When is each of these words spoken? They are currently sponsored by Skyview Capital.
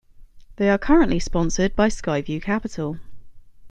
They 0.55 0.67
are 0.71 0.79
currently 0.79 1.19
sponsored 1.19 1.75
by 1.75 1.89
Skyview 1.89 2.41
Capital. 2.41 2.97